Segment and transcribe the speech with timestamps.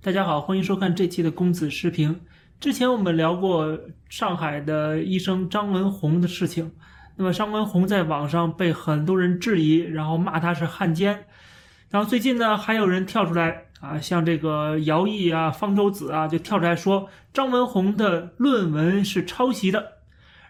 [0.00, 2.20] 大家好，欢迎收看这期的公子视频。
[2.60, 3.76] 之前我们聊过
[4.08, 6.70] 上海的医生张文宏的事情，
[7.16, 11.24] 那么张文宏在网上被很多人质疑，然后骂他是汉奸。
[11.90, 19.94] 然后最近呢，还有人跳出来啊，像这个姚毅啊、方舟子啊，就跳出来说张文宏的论文是抄袭的。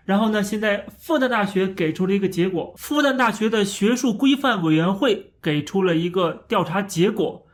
[0.05, 7.46] 然后呢，现在复旦大学给出了一个结果，复旦大学的学术规范委员会给出了一个调查结果。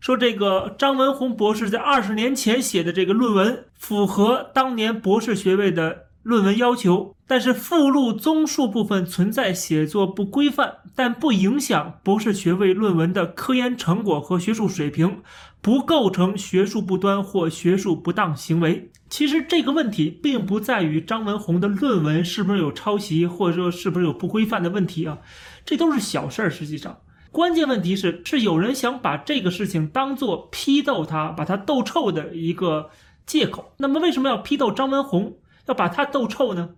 [0.00, 15.22] 说这个张文宏博士在二十年前写的这个论文符合当年博士学位的论文要求，但是附录综述部分存在写作不规范，但不影响博士学位论文的科研成果和学术水平，
[15.60, 18.90] 不构成学术不端或学术不当行为。
[19.08, 25.18] 其实这个问题并不在于张文宏的论文是不是有抄袭，或者说是不是有不规范的问题啊，
[25.64, 26.98] 这都是小事儿，实际上。
[27.32, 32.90] 关键问题是，是有人想把这个事情当做批斗他、把他斗臭的一个
[33.24, 33.72] 借口。
[33.76, 36.70] 那么，为什么要批斗张文宏，要把他斗臭呢？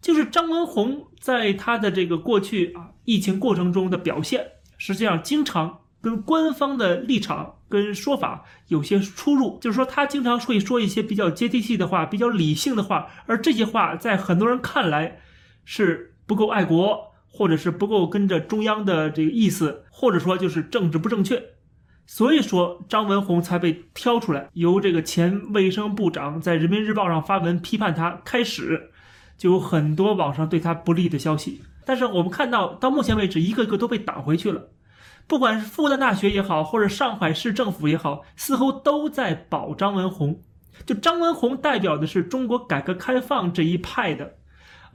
[0.00, 4.46] 就是张文宏在他的这个过去啊疫情过程中的表现，
[4.78, 9.58] 实际上经常跟官方的立场跟说法有些出入。
[9.60, 15.18] 就是说，他经常会说一些比较接地气的话、比较理性的话，而这些话在很多人看来
[15.64, 17.15] 是不够爱国。
[17.30, 21.42] 或者是不够跟着中央的这个意思，或者说就是政治不正确，
[22.06, 28.90] 所以说张文宏才被挑出来，由这个前卫生部长在人民日报上发文批判他开始，
[29.36, 31.62] 就有很多网上对他不利的消息。
[31.84, 34.68] 但是我们看到到目前为止，一个个都被挡回去了。
[35.28, 40.40] 不管是复旦大学也好，或者上海市政府也好，似乎都在保张文宏。
[40.84, 44.34] 就张文宏代表的是中国改革开放这一派的。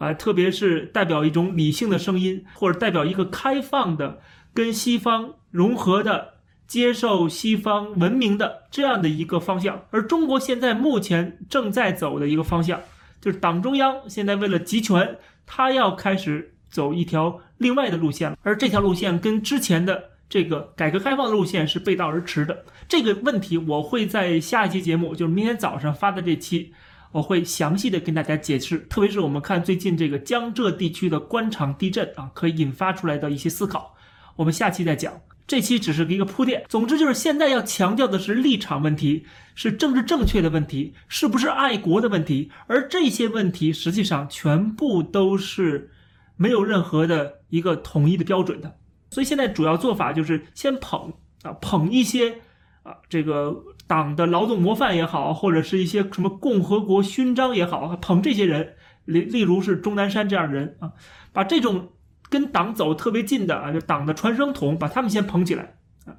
[0.02, 4.20] 啊，特别是代表一种理性的声音，或者代表一个开放的、
[4.52, 6.34] 跟西方融合的、
[6.66, 9.84] 接受西方文明的这样的一个方向。
[9.92, 12.82] 而中国现在目前正在走的一个方向，
[13.22, 18.38] 就是党中央现在为了集权，他要开始走一条另外的路线了。
[18.42, 22.66] 而这条路线跟之前的这个改革开放的路线是背道而驰的。
[22.90, 26.74] 这个问题我会在下一期节目，就是明天早上发的这期。
[27.12, 33.96] 我会详细的跟大家解释，特别是我们看最近这个江浙地区的官场地震啊，可以引发出来的一些思考。
[34.38, 36.64] 我们下期再讲，这期只是一个铺垫。
[36.70, 42.50] 总之就是现在要强调的是立场问题，是政治正确的问题，是不是爱国的问题。
[42.68, 45.92] 而这些问题实际上全部都是
[46.38, 48.78] 没有任何的一个统一的标准的。
[49.10, 51.12] 所以现在主要做法就是先捧
[51.44, 52.36] 啊，捧一些
[52.84, 53.62] 啊这个。
[53.92, 60.94] 党的劳动模范也好，或者是一些什么共和国勋章也好，捧这些人，例例如是钟南山这样的人啊，
[61.34, 61.90] 把这种
[62.30, 65.76] 跟党走特别近的啊，就党的传声筒，把他们先捧起来
[66.06, 66.16] 啊，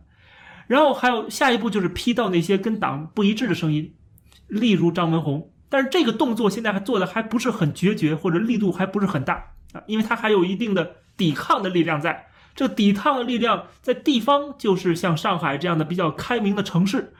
[0.67, 3.95] 然后还有下一步就是批到那些跟党不一致的声音，
[4.49, 17.15] 例如张文宏，但是这个动作现在还做的还不是很决绝，或者力度还不是很大啊，因为他还有一定的抵抗的力量在，这抵抗的力量在地方就是像上海这样的比较开明的城市。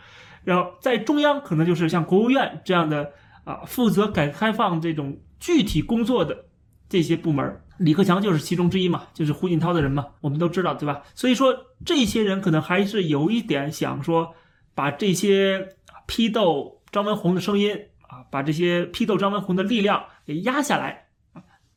[0.45, 3.13] 然后在中央可能就是像国务院这样的
[3.45, 6.47] 啊，负责改革开放这种具体工作的
[6.89, 11.03] 这些部门，李克强就是其中之一嘛，就是胡锦涛的人嘛，我们都知道对吧？
[11.15, 14.35] 所以说这些人可能还是有一点想说，
[14.75, 15.77] 把这些
[16.07, 17.77] 批斗张文宏的声音
[18.09, 21.07] 啊，把这些批斗张文宏的力量给压下来，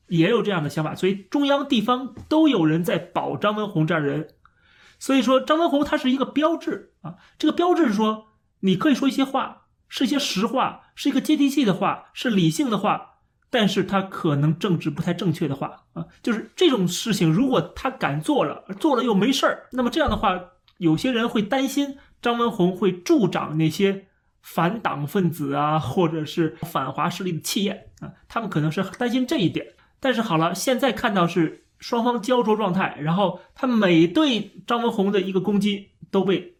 [0.07, 0.93] 也有这样的想法。
[0.95, 4.27] 所以中央地方都有人在保张文宏这样的人，
[4.99, 8.27] 所以说张文宏他是一个标志啊，这个标志是说。
[8.61, 20.39] 你可以说一些话，是一些实话，是一个接地气的话，是理性的话，但是他可能政治不太正确的话啊，就是这种事情，如果他敢做了，做了又没事儿，那么这样的话，
[20.77, 24.07] 有些人会担心张文宏会助长那些
[24.41, 29.67] 反党分子啊，或者是反华势力的气焰啊，他们可能是担心这一点。
[29.99, 36.57] 但是好了，现在看到是双方焦灼状态，然后他每对张文宏的一个攻击都被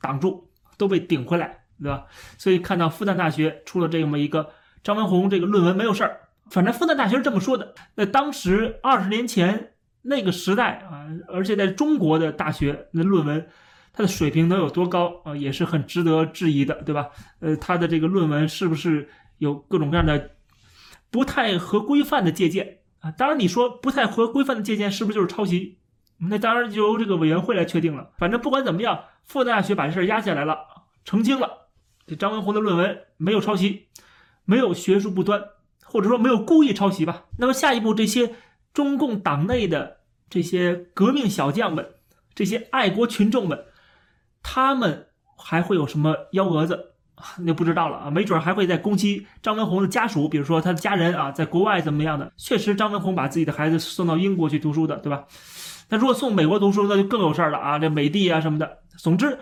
[0.00, 0.47] 挡住。
[0.78, 2.06] 都被顶回来，对吧？
[2.38, 4.48] 所以看到复旦大学出了这么一个
[4.82, 6.20] 张文宏这个论文没有事儿，
[6.50, 7.74] 反正复旦大学是这么说的。
[7.96, 13.46] 那当时二十年前那个时代啊，而且在中国的大学那论文，
[13.92, 17.08] 它的水平能有多高啊，也是很值得质疑的，对吧？
[17.40, 19.08] 呃，他的这个论文是不是
[19.38, 20.30] 有各种各样的
[21.10, 23.10] 不太合规范的借鉴啊？
[23.10, 25.78] 当然，你说不太合规范的借鉴是不是就是抄袭？
[26.18, 28.10] 那当然就由这个委员会来确定了。
[28.18, 29.04] 反正不管怎么样。
[29.28, 30.56] 复旦大学把这事压下来了，
[31.04, 31.68] 澄清了，
[32.06, 33.88] 这张文宏的论文没有抄袭，
[34.46, 35.42] 没有学术不端，
[35.84, 37.24] 或者说没有故意抄袭吧。
[37.36, 38.36] 那么下一步，这些
[38.72, 39.98] 中共党内的
[40.30, 41.96] 这些革命小将们，
[42.34, 43.66] 这些爱国群众们，
[44.42, 46.94] 他们还会有什么幺蛾子
[47.44, 52.32] 那不知道了啊，没准还会再攻击张文宏的家属，比如说他的家人啊，在国外怎么样的？
[52.38, 55.26] 确实，张文宏把自己的孩子送到英国去读书的，对吧？
[55.88, 58.78] 那如果送美国读书，那就更有事儿了啊，这美帝啊什么的。
[58.98, 59.38] 总之，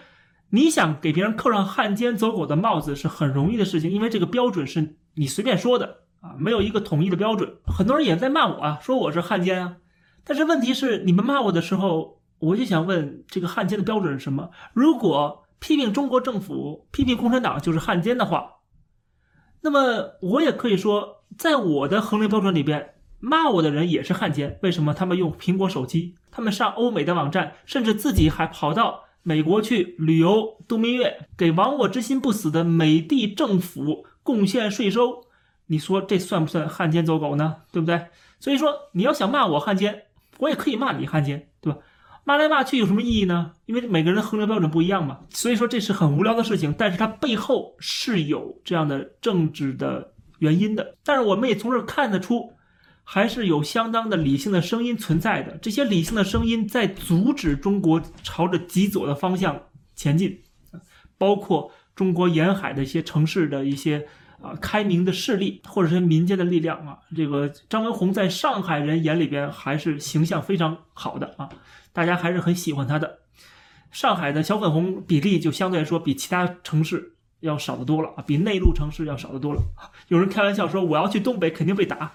[0.51, 7.57] 你想给别人扣上汉奸走狗的帽子是很容易的事情，因为这个标准是你随便说的啊，没有一个统一的标准。
[7.67, 9.77] 很多人也在骂我啊，说我是汉奸啊。
[10.25, 14.51] 但是问题是，你们骂我的时候，我就想问，这个汉奸的标准是什么？
[14.73, 18.55] 如果批评中国政府、批评共产党就是汉奸的话，
[19.63, 24.59] 那么我也可以说，在我的衡量标准里边，骂我的人也是汉奸。
[24.63, 24.93] 为什么？
[24.93, 35.25] 他们用苹果手机，他们上欧美的网站，甚至自己还跑到美国去旅游度蜜月，给亡我之心不死的美帝政府贡献税收。
[35.69, 37.57] 你说这算不算汉奸走狗呢？
[37.73, 38.09] 对不对？
[38.39, 40.03] 所以说，你要想骂我汉奸，
[40.37, 41.79] 我也可以骂你汉奸，对吧？
[42.25, 43.53] 骂来骂去有什么意义呢？
[43.65, 46.75] 因为每个人的衡量标准不一样嘛，所以说这是很无聊的事情。
[46.77, 50.97] 但是它背后是有这样的政治的原因的。
[51.03, 52.53] 但是我们也从这看得出，
[53.09, 55.57] 还是有相当的理性的声音存在的。
[55.59, 59.63] 这些理性的声音在阻止中国朝着极左的方向
[59.95, 60.43] 前进，
[61.17, 64.09] 包括中国沿海的一些城市的一些。
[64.39, 71.49] 啊，开明的势力或者是民间的力量啊，这个张文宏在上海人眼里边还是形象非常好的啊，
[71.95, 73.21] 大家还是很喜欢他的。
[73.91, 79.63] 上海的小粉红比例就相对来说比其他城市要少得多了啊，比内陆城市要少得多了。
[80.09, 82.13] 有人开玩笑说我要去东北肯定被打，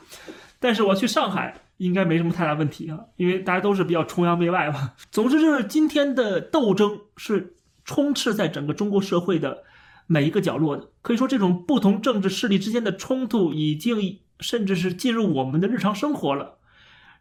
[0.62, 4.94] 但是我去上海应该没什么太大问题啊，因为大家都是比较崇洋媚外吧。
[5.12, 9.64] 总之就是今天的斗争是充斥在整个中国社会的。
[10.08, 16.58] 每一个角落的，可以说这种不同政治势力之间的冲突已经甚至是进入我们的日常生活了。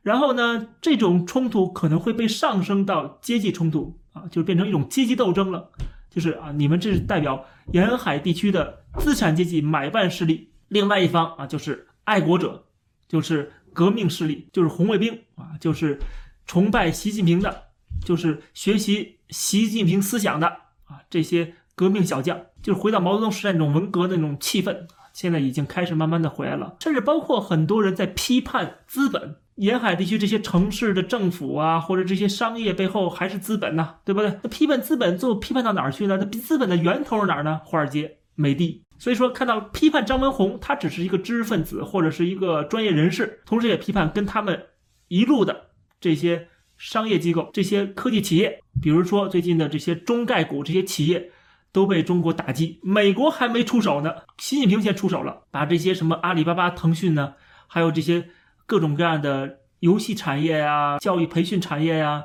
[0.03, 5.71] 然后呢，这种冲突可能会被上升到阶级冲突啊，就变成一种阶级斗争了。
[6.11, 12.65] 就是啊，你们这是代表沿海地区的资产阶级买办势力，另外一方啊就是爱国者，
[13.11, 15.99] 就是革命势力，就是红卫兵啊，就是
[16.47, 17.65] 崇拜习近平的，
[18.05, 20.47] 就是学习习近平思想的
[20.85, 21.55] 啊这些。
[21.77, 26.77] 革命小将就是回到毛泽东时代那种文革那种气氛，现在已经开始慢慢的回来了。
[26.81, 34.39] 甚至包括很多人在批判资本，沿海地区这些城市的政府啊，或者这些商业背后还是资本呢，对不对？
[34.43, 36.19] 那批判资本，最后批判到哪儿去呢？
[36.21, 37.63] 那资本的源头是哪儿呢？
[37.65, 38.85] 华尔街、美的。
[39.01, 44.67] 所以说，看到批判张文宏，他只是一个知识分子或者是一个专业人士，同时也批判跟他们
[45.09, 45.71] 一路的
[46.01, 51.33] 这些商业机构、这些科技企业，比如说最近的这些中概股这些企业。
[51.73, 57.35] 都被中国打击，美国还没出手呢，习近平先出手了，把这些什么阿里巴巴、腾讯呢，
[57.69, 58.29] 还有这些
[58.67, 62.25] 各种各样的游戏产业呀、教育培训产业呀、啊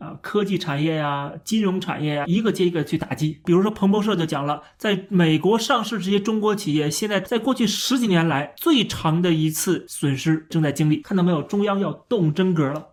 [0.00, 3.40] 啊科技产业呀、金融产业呀，一个接一个去打击。
[3.44, 11.40] 比如说彭博社就讲了，在美国上市这些中国企业，现在在过去十几年来最长的一次损失正在经历，看到没有？
[11.40, 12.88] 中央要动真格了。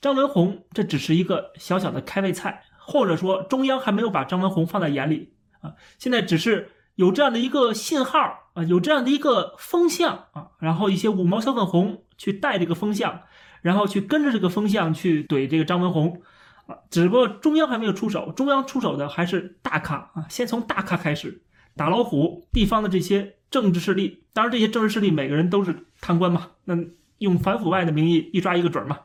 [0.00, 2.62] 张文宏这只是一个小小的开胃菜。
[2.88, 8.20] 或者说中央还没有把张文宏放在眼里啊，现在只是有这样的一个信号
[8.54, 13.22] 啊，有这样的一个风向啊，然后一些五毛小粉红去带这个风向，
[13.62, 16.22] 然后去跟着这个风向去怼这个张文宏
[16.66, 21.42] 啊，只不过中央还没有出手，中央出手的还是大咖啊，先从大咖开始
[21.74, 26.76] 打老虎，地方的这些政治势力，当然这些政治势力每个人都是贪官嘛，那
[27.18, 29.00] 用反腐败的名义一抓一个准嘛，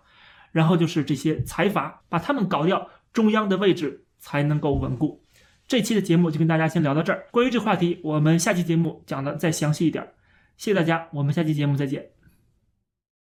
[0.51, 2.89] 然后就是这些财阀把他们搞掉。
[3.13, 5.21] 中央的位置才能够稳固。
[5.67, 7.25] 这期的节目就跟大家先聊到这儿。
[7.29, 10.01] 关于这话题，我们下期节目讲的再详细一点。
[10.55, 12.20] 谢谢大家，我们下期节目再见。